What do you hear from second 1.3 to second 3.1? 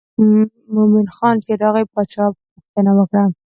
چې راغی باچا پوښتنه